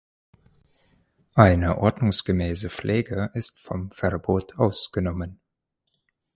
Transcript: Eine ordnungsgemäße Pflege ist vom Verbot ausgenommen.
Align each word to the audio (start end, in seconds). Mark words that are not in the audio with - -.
Eine 1.35 1.77
ordnungsgemäße 1.77 2.71
Pflege 2.71 3.29
ist 3.35 3.59
vom 3.59 3.91
Verbot 3.91 4.57
ausgenommen. 4.57 5.39